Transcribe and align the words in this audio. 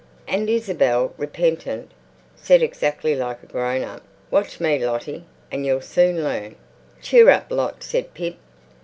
And 0.27 0.49
Isabel, 0.49 1.13
repentant, 1.15 1.91
said 2.35 2.63
exactly 2.63 3.13
like 3.15 3.43
a 3.43 3.45
grown 3.45 3.83
up, 3.83 4.01
"Watch 4.31 4.59
me, 4.59 4.83
Lottie, 4.83 5.25
and 5.51 5.63
you'll 5.63 5.79
soon 5.81 6.23
learn." 6.23 6.55
"Cheer 7.03 7.29
up, 7.29 7.51
Lot," 7.51 7.83
said 7.83 8.15
Pip. 8.15 8.37